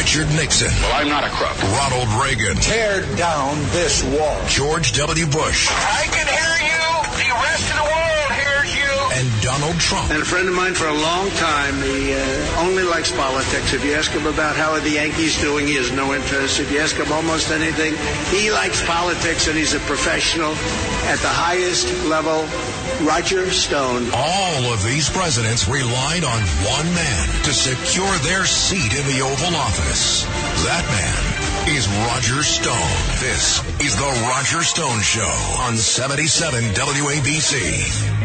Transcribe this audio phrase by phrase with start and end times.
[0.00, 0.72] Richard Nixon.
[0.80, 1.62] Well, I'm not a crook.
[1.62, 2.56] Ronald Reagan.
[2.56, 4.40] Tear down this wall.
[4.48, 5.26] George W.
[5.26, 5.68] Bush.
[5.70, 6.89] I can hear you.
[9.20, 10.10] And Donald Trump.
[10.10, 13.74] And a friend of mine for a long time, he uh, only likes politics.
[13.74, 16.58] If you ask him about how are the Yankees doing, he has no interest.
[16.58, 17.92] If you ask him almost anything,
[18.32, 20.52] he likes politics and he's a professional
[21.12, 22.48] at the highest level.
[23.04, 24.08] Roger Stone.
[24.14, 29.54] All of these presidents relied on one man to secure their seat in the Oval
[29.54, 30.24] Office.
[30.64, 32.96] That man is Roger Stone.
[33.20, 38.19] This is the Roger Stone Show on 77 WABC.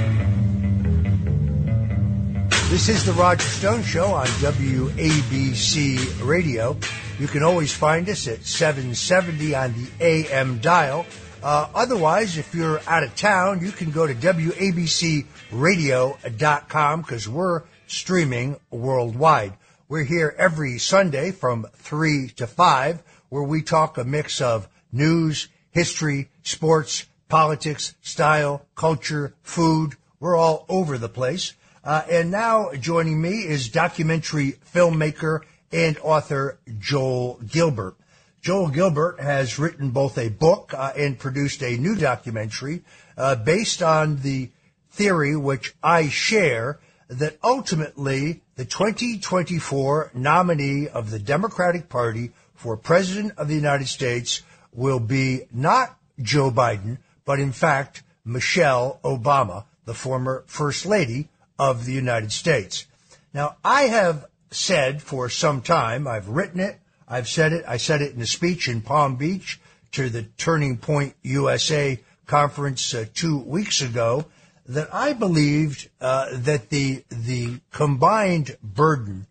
[2.69, 6.75] This is the Roger Stone Show on WABC Radio.
[7.19, 11.05] You can always find us at 770 on the AM dial.
[11.43, 18.59] Uh, otherwise, if you're out of town, you can go to WABCRadio.com because we're streaming
[18.71, 19.53] worldwide.
[19.87, 25.49] We're here every Sunday from 3 to 5 where we talk a mix of news,
[25.69, 29.97] history, sports, politics, style, culture, food.
[30.19, 31.53] We're all over the place.
[31.85, 35.41] Uh, and now joining me is documentary filmmaker
[35.71, 37.95] and author Joel Gilbert.
[38.41, 42.81] Joel Gilbert has written both a book uh, and produced a new documentary
[43.17, 44.49] uh, based on the
[44.89, 53.33] theory which I share that ultimately the 2024 nominee of the Democratic Party for President
[53.37, 54.41] of the United States
[54.73, 61.85] will be not Joe Biden, but in fact Michelle Obama, the former First Lady of
[61.85, 62.85] the United States.
[63.33, 68.01] Now, I have said for some time, I've written it, I've said it, I said
[68.01, 69.59] it in a speech in Palm Beach
[69.91, 74.25] to the Turning Point USA conference uh, two weeks ago,
[74.67, 79.27] that I believed uh, that the the combined burden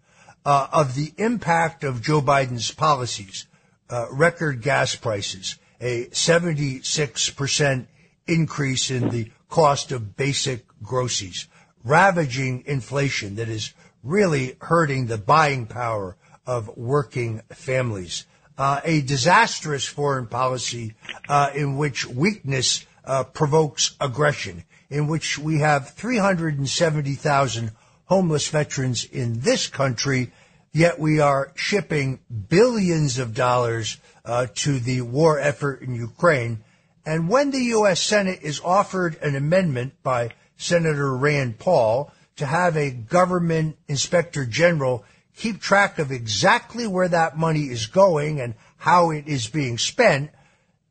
[0.47, 3.47] uh, of the impact of Joe Biden's policies,
[3.91, 7.89] uh, record gas prices, a 76 percent
[8.27, 11.49] increase in the cost of basic groceries,
[11.85, 18.27] ravaging inflation that is really hurting the buying power of working families.
[18.57, 20.95] Uh, a disastrous foreign policy
[21.29, 27.73] uh, in which weakness uh, provokes aggression, in which we have 370,000
[28.07, 30.31] homeless veterans in this country,
[30.73, 36.63] yet we are shipping billions of dollars uh, to the war effort in Ukraine.
[37.05, 38.01] And when the U.S.
[38.01, 45.05] Senate is offered an amendment by Senator Rand Paul to have a government inspector general
[45.37, 50.31] keep track of exactly where that money is going and how it is being spent,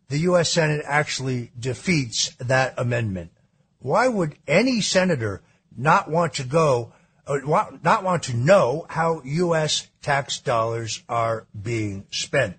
[0.10, 0.50] the U.S.
[0.50, 3.32] Senate actually defeats that amendment.
[3.80, 5.42] Why would any senator
[5.76, 6.94] not want to go,
[7.26, 7.40] uh,
[7.84, 9.88] not want to know how U.S.
[10.02, 12.58] tax dollars are being spent?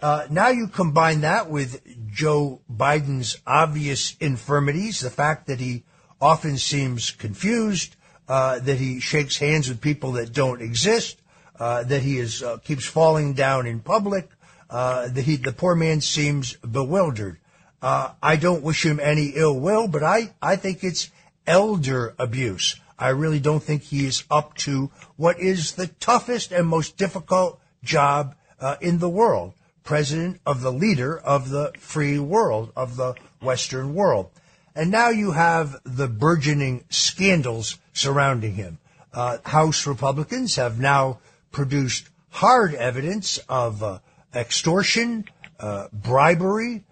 [0.00, 1.82] Uh, now you combine that with
[2.12, 5.84] Joe Biden's obvious infirmities, the fact that he
[6.20, 7.96] often seems confused,
[8.28, 11.20] uh, that he shakes hands with people that don't exist,
[11.58, 14.28] uh, that he is uh, keeps falling down in public,
[14.70, 17.38] uh, that he the poor man seems bewildered.
[17.80, 21.10] Uh, I don't wish him any ill will, but I I think it's
[21.46, 22.76] elder abuse.
[22.98, 27.60] I really don't think he is up to what is the toughest and most difficult
[27.84, 29.54] job uh, in the world,
[29.84, 34.30] president of the leader of the free world, of the Western world.
[34.78, 38.78] And now you have the burgeoning scandals surrounding him.
[39.12, 41.18] Uh, House Republicans have now
[41.50, 43.98] produced hard evidence of uh,
[44.32, 45.24] extortion,
[45.58, 46.84] uh, bribery,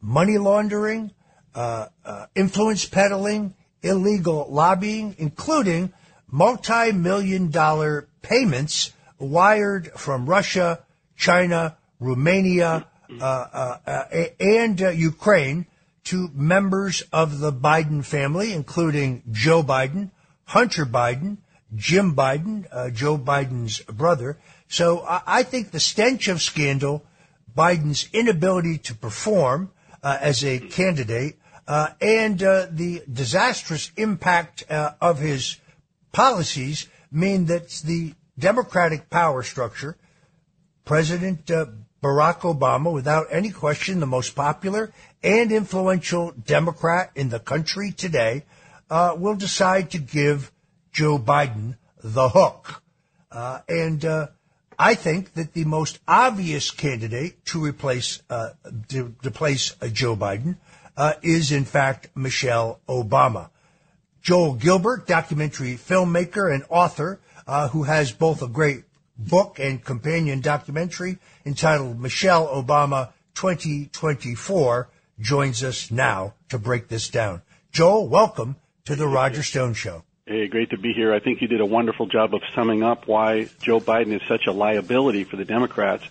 [0.00, 1.10] money laundering,
[1.54, 3.52] uh, uh, influence peddling,
[3.82, 5.92] illegal lobbying, including
[6.30, 10.82] multi-million dollar payments wired from Russia,
[11.14, 12.86] China, Romania,
[13.20, 13.76] uh,
[14.40, 15.66] and Ukraine
[16.04, 20.10] to members of the Biden family, including Joe Biden,
[20.44, 21.38] Hunter Biden,
[21.74, 24.38] Jim Biden, uh, Joe Biden's brother.
[24.68, 27.04] So I, I, think the stench of scandal,
[27.56, 29.70] Biden's inability to perform
[30.02, 35.58] uh, as a candidate, uh, and uh, the disastrous impact uh, of his
[36.12, 39.96] policies mean that the Democratic power structure,
[40.84, 41.66] President uh,
[42.04, 44.92] Barack Obama, without any question, the most popular
[45.22, 48.44] and influential Democrat in the country today,
[48.90, 50.52] will decide to give
[50.92, 52.82] Joe Biden the hook.
[53.32, 54.26] Uh, and uh,
[54.78, 58.50] I think that the most obvious candidate to replace uh,
[58.88, 60.56] to replace uh, Joe Biden
[60.96, 63.48] uh, is in fact Michelle Obama.
[64.22, 68.84] Joel Gilbert, documentary filmmaker and author, uh, who has both a great
[69.16, 74.88] book and companion documentary entitled Michelle Obama 2024
[75.20, 77.42] joins us now to break this down.
[77.72, 80.04] Joel, welcome to the Roger Stone Show.
[80.26, 81.12] Hey, great to be here.
[81.12, 84.46] I think you did a wonderful job of summing up why Joe Biden is such
[84.46, 86.04] a liability for the Democrats.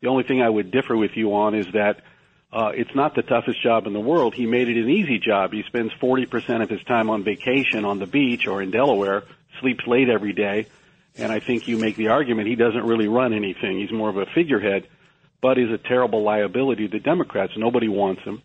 [0.00, 2.02] The only thing I would differ with you on is that
[2.52, 4.34] uh, it's not the toughest job in the world.
[4.34, 5.52] He made it an easy job.
[5.52, 9.24] He spends 40% of his time on vacation on the beach or in Delaware,
[9.60, 10.66] sleeps late every day,
[11.16, 13.78] and I think you make the argument he doesn't really run anything.
[13.78, 14.88] He's more of a figurehead,
[15.40, 17.52] but is a terrible liability to Democrats.
[17.56, 18.42] Nobody wants him.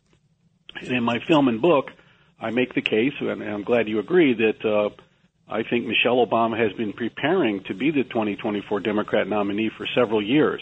[0.82, 1.92] And in my film and book,
[2.40, 4.90] I make the case, and I'm glad you agree, that uh,
[5.48, 10.22] I think Michelle Obama has been preparing to be the 2024 Democrat nominee for several
[10.22, 10.62] years.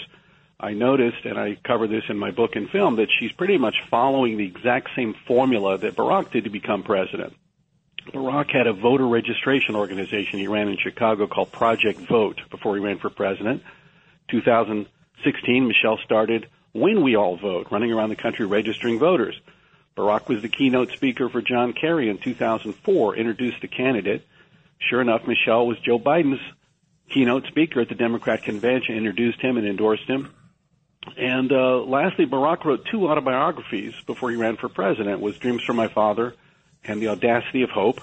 [0.59, 3.75] I noticed, and I cover this in my book and film, that she's pretty much
[3.91, 7.33] following the exact same formula that Barack did to become president.
[8.13, 12.81] Barack had a voter registration organization he ran in Chicago called Project Vote before he
[12.81, 13.63] ran for president.
[14.29, 19.39] 2016, Michelle started When We All Vote, running around the country registering voters.
[19.95, 24.25] Barack was the keynote speaker for John Kerry in 2004, introduced the candidate.
[24.79, 26.41] Sure enough, Michelle was Joe Biden's
[27.09, 30.33] keynote speaker at the Democrat convention, introduced him and endorsed him.
[31.17, 35.77] And uh, lastly, Barack wrote two autobiographies before he ran for president, was Dreams from
[35.77, 36.35] My Father
[36.87, 38.01] and The Audacity of Hope.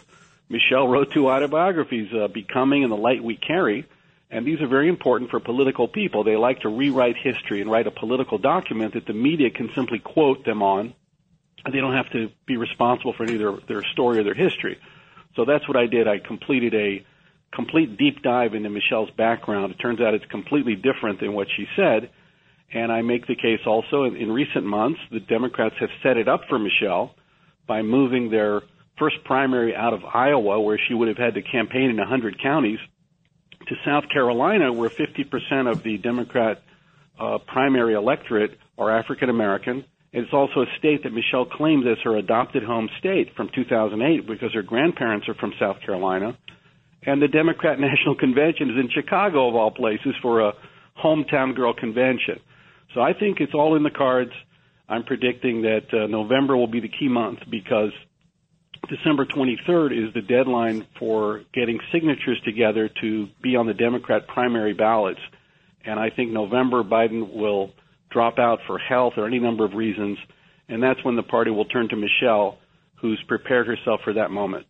[0.48, 3.86] Michelle wrote two autobiographies, uh, Becoming and The Light We Carry,
[4.30, 6.24] and these are very important for political people.
[6.24, 9.98] They like to rewrite history and write a political document that the media can simply
[9.98, 10.94] quote them on
[11.72, 14.78] they don't have to be responsible for any of their, their story or their history.
[15.36, 16.06] So that's what I did.
[16.06, 17.04] I completed a
[17.52, 19.72] complete deep dive into Michelle's background.
[19.72, 22.10] It turns out it's completely different than what she said.
[22.72, 26.28] And I make the case also in, in recent months, the Democrats have set it
[26.28, 27.14] up for Michelle
[27.66, 28.62] by moving their
[28.98, 32.78] first primary out of Iowa, where she would have had to campaign in 100 counties,
[33.66, 36.62] to South Carolina, where 50% of the Democrat
[37.18, 42.16] uh, primary electorate are African American it's also a state that Michelle claims as her
[42.16, 46.38] adopted home state from 2008 because her grandparents are from South Carolina.
[47.02, 50.52] And the Democrat National Convention is in Chicago, of all places, for a
[51.02, 52.38] hometown girl convention.
[52.94, 54.30] So I think it's all in the cards.
[54.88, 57.90] I'm predicting that uh, November will be the key month because
[58.88, 64.72] December 23rd is the deadline for getting signatures together to be on the Democrat primary
[64.72, 65.20] ballots.
[65.84, 67.72] And I think November Biden will
[68.10, 70.18] drop out for health or any number of reasons,
[70.68, 72.58] and that's when the party will turn to Michelle,
[72.96, 74.66] who's prepared herself for that moment.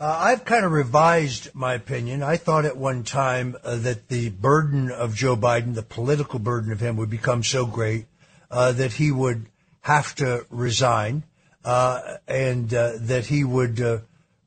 [0.00, 2.22] Uh, I've kind of revised my opinion.
[2.22, 6.70] I thought at one time uh, that the burden of Joe Biden, the political burden
[6.70, 8.06] of him, would become so great
[8.50, 9.46] uh, that he would
[9.80, 11.24] have to resign
[12.26, 13.98] and uh, that he would uh,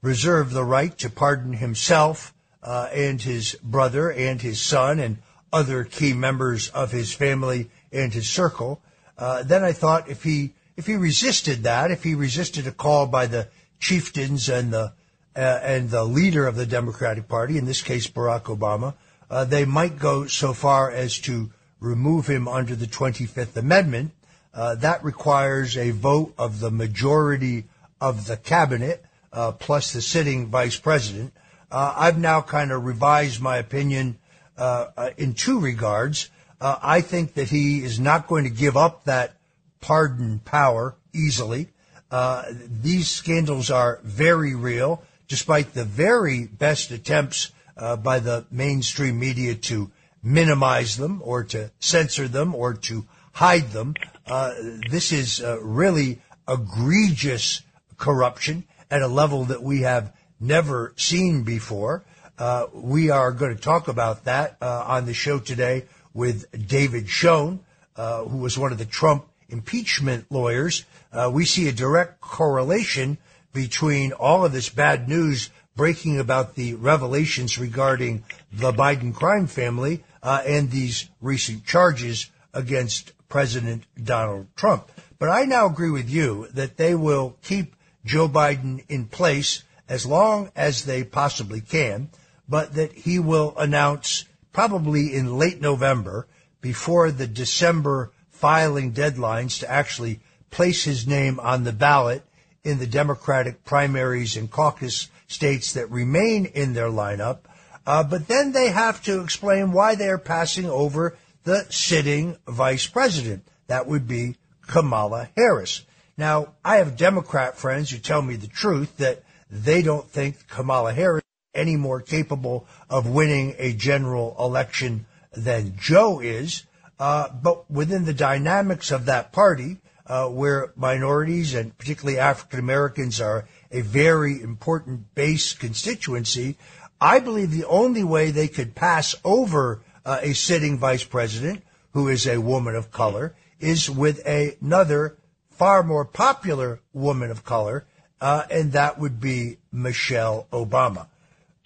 [0.02, 2.34] reserve the right to pardon himself
[2.64, 5.18] and his brother and his son and
[5.54, 8.82] other key members of his family and his circle.
[9.18, 13.06] Uh, then I thought if he if he resisted that, if he resisted a call
[13.06, 14.94] by the chieftains and the
[15.36, 18.96] uh, and the leader of the Democratic Party, in this case Barack Obama,
[19.30, 24.12] uh, they might go so far as to remove him under the 25th Amendment.
[24.54, 27.66] Uh, that requires a vote of the majority
[28.00, 31.34] of the cabinet uh, plus the sitting vice president.
[31.72, 34.18] Uh, I've now kind of revised my opinion
[34.58, 36.30] uh, uh, in two regards.
[36.60, 39.36] Uh, I think that he is not going to give up that
[39.80, 41.70] pardon power easily.
[42.12, 49.18] Uh, these scandals are very real, despite the very best attempts uh, by the mainstream
[49.18, 49.90] media to
[50.22, 53.96] minimize them or to censor them or to hide them.
[54.26, 54.54] Uh,
[54.90, 57.62] this is really egregious
[57.98, 62.04] corruption at a level that we have never seen before.
[62.38, 67.08] Uh, we are going to talk about that uh, on the show today with David
[67.08, 67.60] Schoen,
[67.96, 70.84] uh, who was one of the Trump impeachment lawyers.
[71.14, 73.18] Uh, we see a direct correlation
[73.54, 80.04] between all of this bad news breaking about the revelations regarding the Biden crime family
[80.24, 84.92] uh, and these recent charges against President Donald Trump.
[85.20, 90.06] But I now agree with you that they will keep Joe Biden in place as
[90.06, 92.10] long as they possibly can
[92.52, 96.28] but that he will announce probably in late November
[96.60, 102.22] before the December filing deadlines to actually place his name on the ballot
[102.66, 107.40] in the Democratic primaries and caucus states that remain in their lineup.
[107.88, 112.88] Uh, but then they have to explain why they are passing over the sitting vice
[112.88, 113.48] president.
[113.68, 114.36] That would be
[114.68, 115.84] Kamala Harris.
[116.18, 120.94] Now, I have Democrat friends who tell me the truth that they don't think Kamala
[120.94, 126.64] Harris any more capable of winning a general election than Joe is.
[127.00, 133.20] Uh, but within the dynamics of that party, uh, where minorities and particularly African Americans
[133.20, 136.58] are a very important base constituency,
[137.00, 142.08] I believe the only way they could pass over uh, a sitting vice president who
[142.08, 145.18] is a woman of color is with a, another
[145.52, 147.86] far more popular woman of color,
[148.20, 151.08] uh, and that would be Michelle Obama.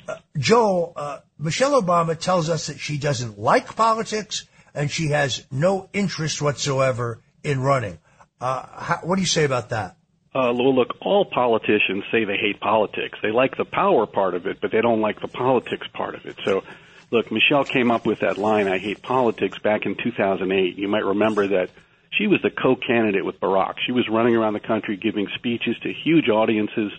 [0.07, 5.45] Uh, Joel, uh, Michelle Obama tells us that she doesn't like politics and she has
[5.51, 7.97] no interest whatsoever in running.
[8.41, 9.95] Uh, how, what do you say about that?
[10.33, 13.17] Uh, well, look, all politicians say they hate politics.
[13.23, 16.25] They like the power part of it, but they don't like the politics part of
[16.25, 16.35] it.
[16.43, 16.63] So,
[17.11, 20.77] look, Michelle came up with that line, I hate politics, back in 2008.
[20.77, 21.69] You might remember that
[22.11, 23.75] she was the co-candidate with Barack.
[23.85, 26.91] She was running around the country giving speeches to huge audiences.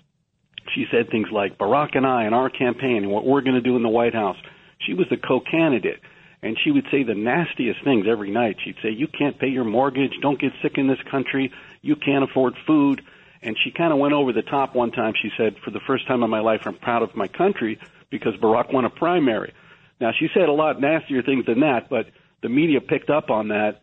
[0.74, 3.60] She said things like, Barack and I and our campaign and what we're going to
[3.60, 4.36] do in the White House.
[4.78, 6.00] She was the co-candidate
[6.42, 8.56] and she would say the nastiest things every night.
[8.64, 10.12] She'd say, "You can't pay your mortgage.
[10.20, 11.50] Don't get sick in this country.
[11.82, 13.02] You can't afford food."
[13.42, 15.14] And she kind of went over the top one time.
[15.20, 17.78] She said, "For the first time in my life, I'm proud of my country
[18.10, 19.52] because Barack won a primary."
[20.00, 22.06] Now she said a lot nastier things than that, but
[22.42, 23.82] the media picked up on that,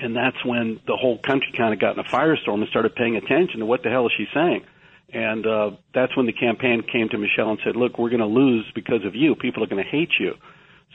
[0.00, 3.16] and that's when the whole country kind of got in a firestorm and started paying
[3.16, 4.64] attention to what the hell is she saying.
[5.12, 8.26] And uh, that's when the campaign came to Michelle and said, "Look, we're going to
[8.26, 9.34] lose because of you.
[9.34, 10.34] People are going to hate you."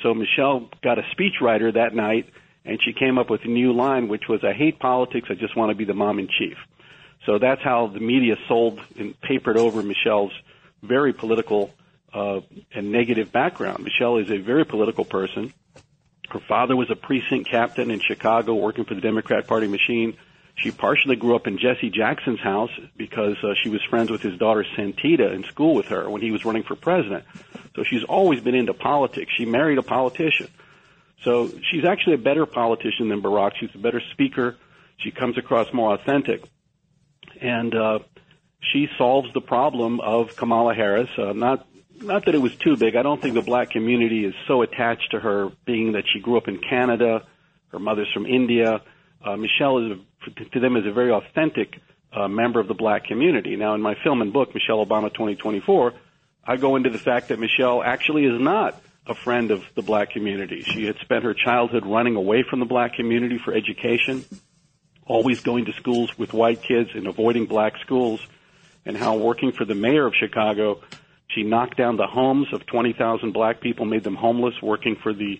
[0.01, 2.29] So Michelle got a speechwriter that night,
[2.65, 5.27] and she came up with a new line, which was, "I hate politics.
[5.29, 6.57] I just want to be the mom in chief."
[7.25, 10.33] So that's how the media sold and papered over Michelle's
[10.81, 11.71] very political
[12.13, 12.41] uh,
[12.73, 13.83] and negative background.
[13.83, 15.53] Michelle is a very political person.
[16.29, 20.15] Her father was a precinct captain in Chicago, working for the Democrat Party machine.
[20.55, 24.37] She partially grew up in Jesse Jackson's house because uh, she was friends with his
[24.37, 27.23] daughter Santita in school with her when he was running for president.
[27.75, 29.31] So she's always been into politics.
[29.37, 30.49] She married a politician.
[31.23, 33.53] So she's actually a better politician than Barack.
[33.59, 34.57] She's a better speaker.
[34.97, 36.43] She comes across more authentic.
[37.41, 37.99] And uh,
[38.61, 41.09] she solves the problem of Kamala Harris.
[41.17, 41.65] Uh, not
[42.01, 42.95] not that it was too big.
[42.95, 46.37] I don't think the black community is so attached to her, being that she grew
[46.37, 47.25] up in Canada.
[47.69, 48.81] Her mother's from India.
[49.23, 51.75] Uh, Michelle is a, to them is a very authentic
[52.11, 53.55] uh, member of the black community.
[53.55, 55.93] Now, in my film and book, Michelle Obama 2024,
[56.45, 60.11] I go into the fact that Michelle actually is not a friend of the black
[60.11, 60.61] community.
[60.61, 64.25] She had spent her childhood running away from the black community for education,
[65.05, 68.25] always going to schools with white kids and avoiding black schools,
[68.85, 70.81] and how working for the mayor of Chicago,
[71.29, 75.39] she knocked down the homes of 20,000 black people, made them homeless, working for the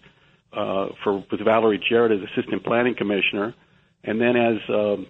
[0.52, 3.54] uh, for with Valerie Jarrett as assistant planning commissioner,
[4.04, 5.08] and then as um,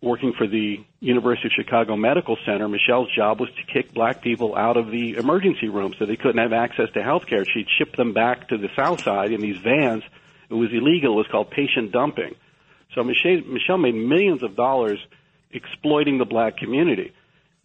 [0.00, 4.56] working for the University of Chicago Medical Center, Michelle's job was to kick black people
[4.56, 7.44] out of the emergency room so they couldn't have access to health care.
[7.44, 10.02] She'd ship them back to the South Side in these vans.
[10.48, 11.12] It was illegal.
[11.12, 12.34] It was called patient dumping.
[12.94, 14.98] So Michelle, Michelle made millions of dollars
[15.50, 17.12] exploiting the black community.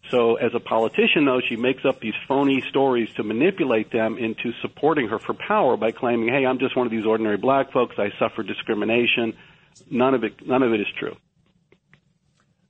[0.09, 4.51] So as a politician, though, she makes up these phony stories to manipulate them into
[4.61, 7.95] supporting her for power by claiming, "Hey, I'm just one of these ordinary black folks.
[7.97, 9.33] I suffer discrimination."
[9.89, 11.15] None of it, none of it is true.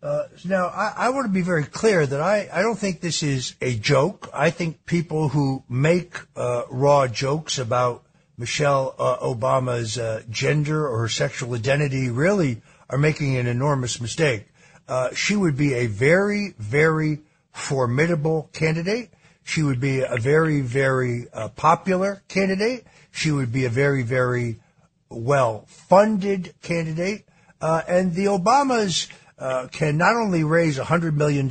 [0.03, 3.21] Uh, now, I, I, want to be very clear that I, I don't think this
[3.21, 4.29] is a joke.
[4.33, 8.03] I think people who make uh, raw jokes about
[8.35, 14.47] Michelle uh, Obama's uh, gender or her sexual identity really are making an enormous mistake.
[14.91, 17.21] Uh, she would be a very, very
[17.53, 19.09] formidable candidate.
[19.41, 22.85] She would be a very, very uh, popular candidate.
[23.09, 24.59] She would be a very, very
[25.07, 27.23] well funded candidate.
[27.61, 31.47] and the Obamas uh, can not only raise $100 million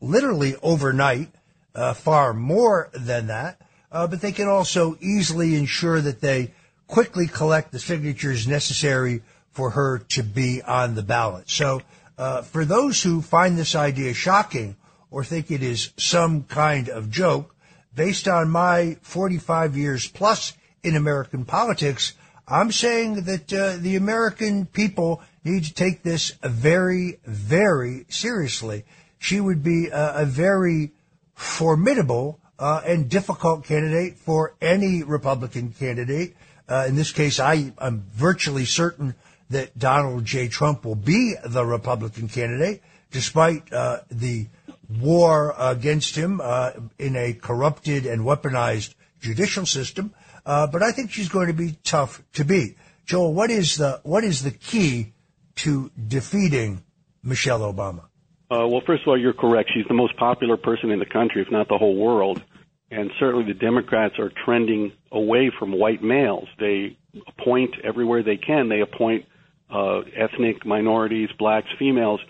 [0.00, 1.30] literally overnight,
[1.74, 6.52] uh, far more than that, uh, but they can also easily ensure that they
[6.86, 9.20] quickly collect the signatures necessary
[9.50, 11.50] for her to be on the ballot.
[11.50, 11.82] So,
[12.18, 14.76] uh, for those who find this idea shocking
[15.10, 17.54] or think it is some kind of joke,
[17.94, 22.14] based on my 45 years plus in American politics,
[22.46, 28.84] I'm saying that uh, the American people need to take this very, very seriously.
[29.18, 30.92] She would be a, a very
[31.34, 36.36] formidable uh, and difficult candidate for any Republican candidate.
[36.68, 39.14] Uh, in this case, I, am virtually certain
[39.50, 40.48] that Donald J.
[40.48, 44.46] Trump will be the Republican candidate, despite uh, the
[45.00, 50.14] war against him uh, in a corrupted and weaponized judicial system.
[50.44, 52.76] Uh, but I think she's going to be tough to beat.
[53.04, 55.12] Joel, what is the what is the key
[55.56, 56.82] to defeating
[57.22, 58.04] Michelle Obama?
[58.50, 59.70] Uh, well, first of all, you're correct.
[59.74, 62.42] She's the most popular person in the country, if not the whole world.
[62.90, 66.48] and certainly the Democrats are trending away from white males.
[66.58, 68.68] They appoint everywhere they can.
[68.68, 69.26] They appoint
[69.70, 72.20] uh, ethnic minorities, blacks, females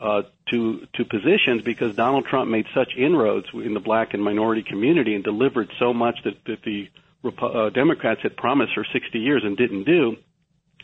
[0.00, 4.62] uh, to to positions because Donald Trump made such inroads in the black and minority
[4.62, 6.88] community and delivered so much that, that the
[7.24, 10.16] uh, Democrats had promised for 60 years and didn't do.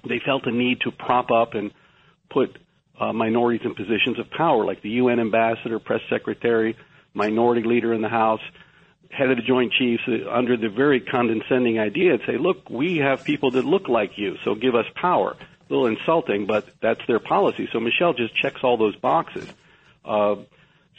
[0.08, 1.70] They felt a need to prop up and
[2.30, 2.56] put
[2.98, 6.76] uh, minorities in positions of power, like the UN ambassador, press secretary,
[7.12, 8.40] minority leader in the House
[9.10, 12.98] head of the Joint Chiefs uh, under the very condescending idea and say, look, we
[12.98, 15.36] have people that look like you, so give us power.
[15.70, 17.68] Little insulting, but that's their policy.
[17.72, 19.46] So Michelle just checks all those boxes.
[20.04, 20.36] Uh,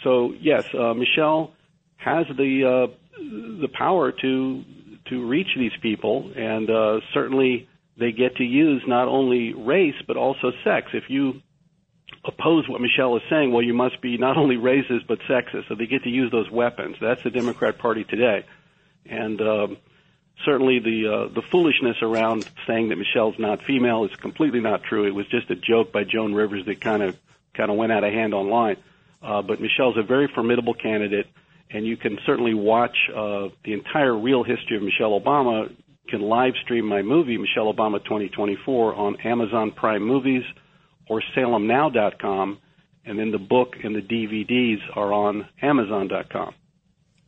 [0.04, 1.52] so yes, uh, Michelle
[1.98, 3.22] has the uh,
[3.62, 4.64] the power to
[5.10, 10.16] to reach these people, and uh, certainly they get to use not only race but
[10.16, 10.88] also sex.
[10.94, 11.42] If you
[12.24, 15.68] oppose what Michelle is saying, well, you must be not only racist but sexist.
[15.68, 16.96] So they get to use those weapons.
[17.02, 18.46] That's the Democrat Party today,
[19.06, 19.78] and um,
[20.46, 25.06] certainly the uh, the foolishness around saying that Michelle's not female is completely not true.
[25.06, 27.18] It was just a joke by Joan Rivers that kind of
[27.54, 28.78] kind of went out of hand online.
[29.22, 31.28] Uh, but Michelle's a very formidable candidate,
[31.70, 35.70] and you can certainly watch uh, the entire real history of Michelle Obama.
[35.70, 40.44] You can live stream my movie Michelle Obama 2024 on Amazon Prime Movies
[41.08, 42.58] or salemnow.com,
[43.06, 46.56] and then the book and the DVDs are on Amazon.com.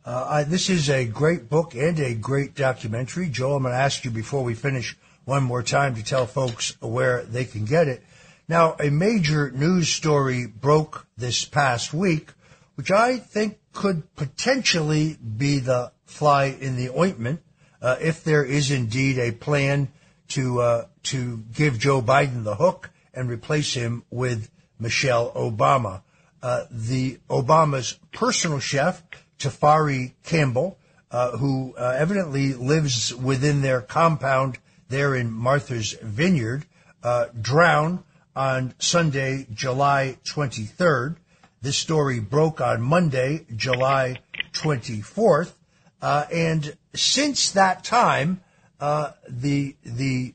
[0.04, 3.30] Uh, this is a great book and a great documentary.
[3.30, 6.76] Joel, I'm going to ask you before we finish one more time to tell folks
[6.82, 8.02] where they can get it.
[8.46, 12.32] Now, a major news story broke this past week,
[12.74, 17.40] which I think could potentially be the fly in the ointment
[17.80, 19.88] uh, if there is indeed a plan
[20.28, 26.02] to uh, to give Joe Biden the hook and replace him with Michelle Obama.
[26.44, 29.02] Uh, the Obama's personal chef,
[29.38, 30.76] Tafari Campbell,
[31.10, 34.58] uh, who uh, evidently lives within their compound
[34.90, 36.66] there in Martha's Vineyard,
[37.02, 38.00] uh, drowned
[38.36, 41.16] on Sunday, July 23rd.
[41.62, 44.20] This story broke on Monday, July
[44.52, 45.54] 24th.
[46.02, 48.42] Uh, and since that time,
[48.80, 50.34] uh, the the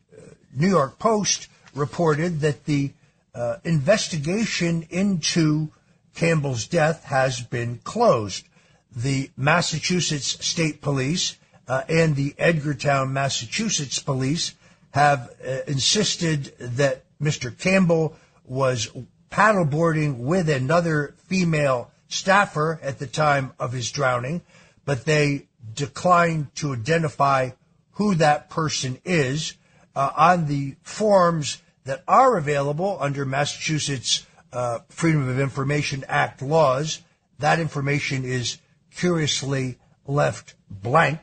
[0.55, 2.93] New York Post reported that the
[3.35, 5.71] uh, investigation into
[6.19, 8.45] Campbell's death has been closed.
[8.93, 14.53] The Massachusetts State Police uh, and the Edgartown, Massachusetts Police
[14.91, 17.57] have uh, insisted that Mr.
[17.57, 18.89] Campbell was
[19.31, 24.41] paddleboarding with another female staffer at the time of his drowning,
[24.83, 27.51] but they declined to identify
[27.91, 29.53] who that person is.
[29.95, 37.01] Uh, on the forms that are available under Massachusetts uh, Freedom of Information Act laws.
[37.39, 38.57] That information is
[38.95, 41.19] curiously left blank.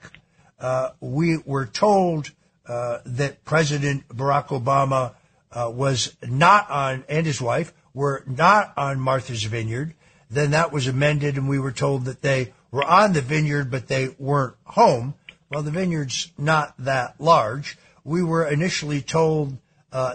[0.58, 2.30] Uh, we were told
[2.66, 5.14] uh, that President Barack Obama
[5.52, 9.94] uh, was not on, and his wife were not on Martha's Vineyard.
[10.30, 13.86] Then that was amended, and we were told that they were on the vineyard, but
[13.86, 15.14] they weren't home.
[15.50, 17.78] Well, the vineyard's not that large.
[18.04, 19.56] We were initially told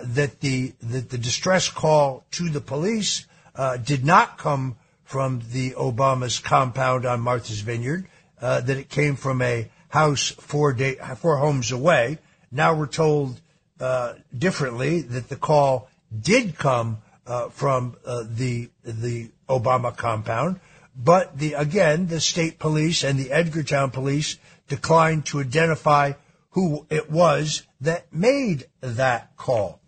[0.04, 5.72] that the that the distress call to the police uh, did not come from the
[5.72, 8.08] Obama's compound on Martha's Vineyard.
[8.40, 12.20] Uh, that it came from a house four day four homes away.
[12.52, 13.42] Now we're told
[13.80, 20.60] uh, differently that the call did come uh, from the the Obama compound,
[20.96, 26.14] but the again the state police and the Edgartown police declined to identify
[26.52, 29.80] who it was that made that call.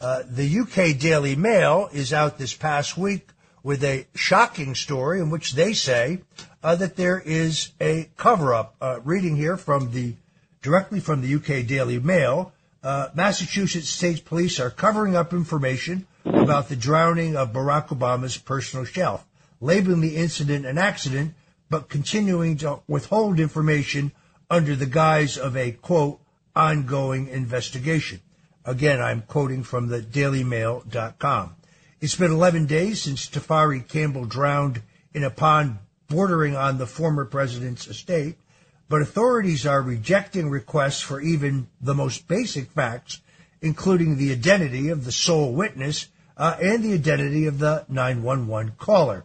[0.00, 3.28] Uh, the UK Daily Mail is out this past week
[3.62, 6.20] with a shocking story in which they say
[6.62, 8.76] uh, that there is a cover-up.
[8.80, 10.14] Uh, reading here from the
[10.62, 16.68] directly from the UK Daily Mail, uh, Massachusetts State Police are covering up information about
[16.68, 19.24] the drowning of Barack Obama's personal chef,
[19.60, 21.34] labeling the incident an accident,
[21.68, 24.12] but continuing to withhold information
[24.48, 26.20] under the guise of a quote
[26.60, 28.20] ongoing investigation.
[28.66, 31.56] Again, I'm quoting from the dailymail.com.
[32.02, 34.82] It's been 11 days since Tafari Campbell drowned
[35.14, 38.36] in a pond bordering on the former president's estate,
[38.90, 43.20] but authorities are rejecting requests for even the most basic facts,
[43.62, 49.24] including the identity of the sole witness uh, and the identity of the 911 caller.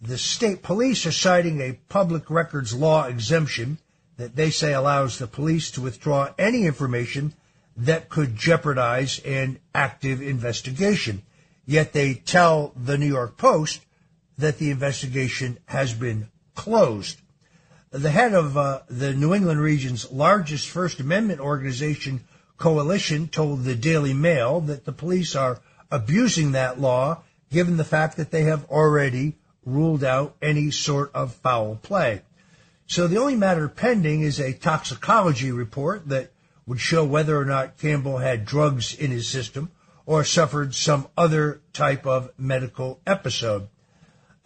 [0.00, 3.78] The state police are citing a public records law exemption
[4.16, 7.34] that they say allows the police to withdraw any information
[7.76, 11.22] that could jeopardize an active investigation.
[11.66, 13.80] Yet they tell the New York Post
[14.38, 17.20] that the investigation has been closed.
[17.90, 22.24] the head of uh, the New England region's largest First Amendment organization,
[22.56, 28.16] Coalition, told the Daily Mail that the police are abusing that law given the fact
[28.16, 32.22] that they have already ruled out any sort of foul play.
[32.86, 36.32] So the only matter pending is a toxicology report that
[36.66, 39.70] would show whether or not Campbell had drugs in his system
[40.06, 43.68] or suffered some other type of medical episode.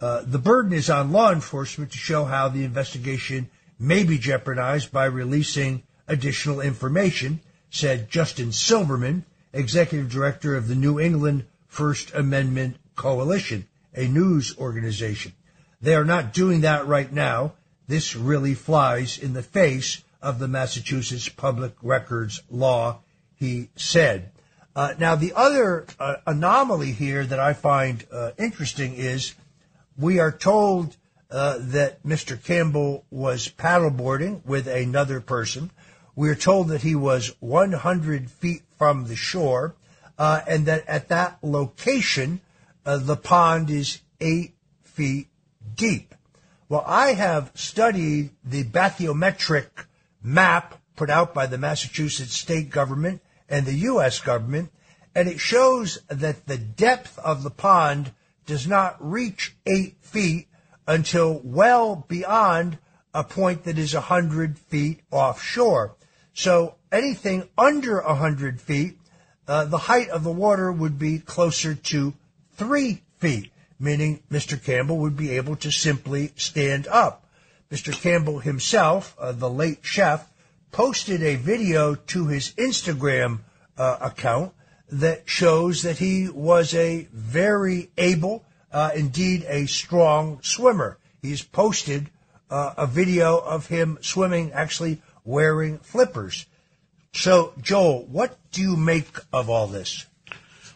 [0.01, 4.91] Uh, the burden is on law enforcement to show how the investigation may be jeopardized
[4.91, 9.23] by releasing additional information, said Justin Silberman,
[9.53, 15.33] executive director of the New England First Amendment Coalition, a news organization.
[15.81, 17.53] They are not doing that right now.
[17.89, 22.99] This really flies in the face of the Massachusetts public records law,
[23.33, 24.31] he said.
[24.75, 29.33] Uh, now, the other uh, anomaly here that I find uh, interesting is
[29.97, 30.97] we are told
[31.31, 32.41] uh, that Mr.
[32.43, 35.71] Campbell was paddleboarding with another person.
[36.15, 39.73] We are told that he was 100 feet from the shore,
[40.19, 42.41] uh, and that at that location,
[42.85, 45.27] uh, the pond is eight feet
[45.73, 46.13] deep.
[46.69, 49.69] Well, I have studied the bathymetric
[50.21, 54.19] map put out by the Massachusetts state government and the U.S.
[54.19, 54.71] government,
[55.15, 58.11] and it shows that the depth of the pond
[58.45, 60.47] does not reach eight feet
[60.87, 62.77] until well beyond
[63.15, 65.95] a point that is a hundred feet offshore.
[66.33, 68.99] So anything under a hundred feet,
[69.47, 72.13] uh, the height of the water would be closer to
[72.53, 74.61] three feet, meaning Mr.
[74.61, 77.25] Campbell would be able to simply stand up.
[77.71, 77.93] Mr.
[77.93, 80.29] Campbell himself, uh, the late chef,
[80.71, 83.39] posted a video to his Instagram
[83.77, 84.53] uh, account
[84.91, 90.97] that shows that he was a very able, uh, indeed a strong swimmer.
[91.21, 92.09] He's posted
[92.49, 96.45] uh, a video of him swimming, actually wearing flippers.
[97.13, 100.05] So, Joel, what do you make of all this?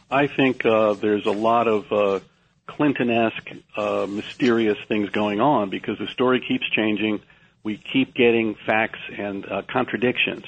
[0.10, 2.20] I think uh, there's a lot of uh,
[2.68, 7.22] Clinton-esque, uh, mysterious things going on because the story keeps changing.
[7.64, 10.46] We keep getting facts and uh, contradictions,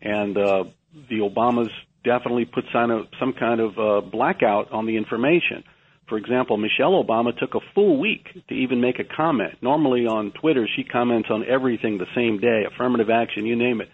[0.00, 0.64] and uh,
[1.08, 1.70] the Obamas
[2.04, 5.64] definitely put some, some kind of uh, blackout on the information.
[6.08, 9.54] For example, Michelle Obama took a full week to even make a comment.
[9.60, 13.90] Normally on Twitter, she comments on everything the same day, affirmative action, you name it.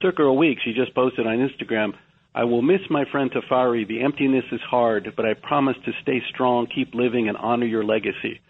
[0.00, 0.58] Took her a week.
[0.62, 1.94] She just posted on Instagram,
[2.34, 3.86] I will miss my friend Tafari.
[3.86, 7.84] The emptiness is hard, but I promise to stay strong, keep living, and honor your
[7.84, 8.40] legacy.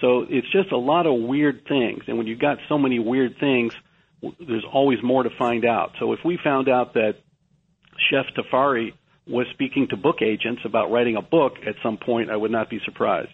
[0.00, 2.04] So it's just a lot of weird things.
[2.08, 3.72] And when you've got so many weird things,
[4.20, 5.92] there's always more to find out.
[5.98, 7.16] So if we found out that
[8.10, 8.92] Chef Tafari
[9.26, 12.68] was speaking to book agents about writing a book at some point, I would not
[12.68, 13.30] be surprised.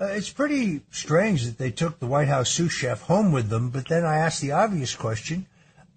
[0.00, 3.70] Uh, it's pretty strange that they took the White House sous chef home with them,
[3.70, 5.46] but then I asked the obvious question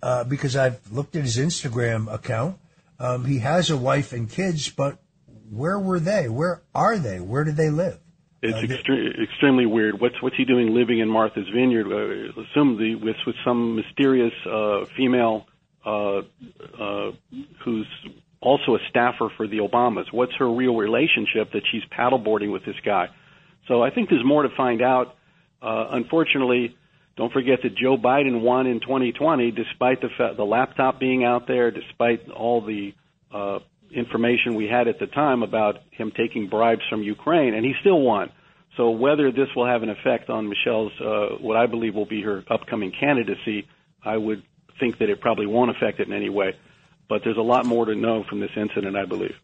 [0.04, 2.58] uh, because I've looked at his Instagram account.
[3.00, 5.00] Um, he has a wife and kids, but
[5.50, 6.30] where were they?
[6.30, 7.20] Where are they?
[7.20, 8.00] Where do they live?
[8.42, 10.00] It's uh, extre- extremely weird.
[10.00, 11.88] What's what's he doing living in Martha's Vineyard?
[11.88, 15.48] Uh, assume the with with some mysterious uh, female
[15.86, 16.18] uh,
[16.80, 17.12] uh,
[17.64, 17.88] who's
[18.42, 20.12] also a staffer for the Obamas.
[20.12, 23.10] What's her real relationship that she's paddleboarding with this guy?
[23.68, 25.16] So I think there's more to find out.
[25.62, 26.78] Uh, unfortunately,
[27.18, 31.72] don't forget that Joe Biden won in 2020 despite the the laptop being out there,
[31.72, 32.94] despite all the
[33.34, 33.60] uh,
[33.92, 38.00] information we had at the time about him taking bribes from Ukraine, and he still
[38.00, 38.32] won.
[38.76, 42.22] So whether this will have an effect on Michelle's uh, what I believe will be
[42.22, 43.68] her upcoming candidacy,
[44.06, 44.44] I would
[44.80, 46.54] think that it probably won't affect it in any way.
[47.10, 49.36] But there's a lot more to know from this incident, I believe.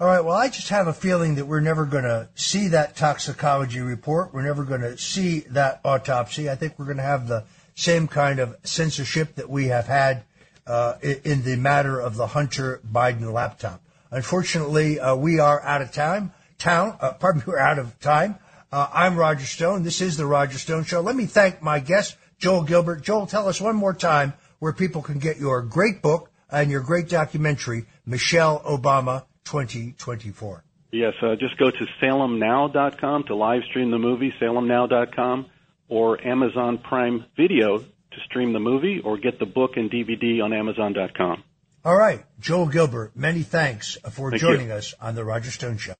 [0.00, 0.24] All right.
[0.24, 4.32] Well, I just have a feeling that we're never going to see that toxicology report.
[4.32, 6.50] We're never going to see that autopsy.
[6.50, 10.24] I think we're going to have the same kind of censorship that we have had
[10.66, 13.80] uh, in the matter of the Hunter Biden laptop.
[14.10, 16.32] Unfortunately, uh, we are out of time.
[16.58, 18.36] Town, uh, pardon me, we're out of time.
[18.72, 19.82] Uh, I'm Roger Stone.
[19.82, 21.02] This is the Roger Stone Show.
[21.02, 23.02] Let me thank my guest, Joel Gilbert.
[23.02, 26.80] Joel, tell us one more time where people can get your great book and your
[26.80, 30.64] great documentary, Michelle Obama 2024.
[30.92, 35.46] Yes, uh, just go to salemnow.com to live stream the movie, salemnow.com,
[35.88, 40.52] or Amazon Prime Video to stream the movie, or get the book and DVD on
[40.52, 41.42] Amazon.com.
[41.84, 44.74] All right, Joel Gilbert, many thanks for Thank joining you.
[44.74, 45.94] us on The Roger Stone Show.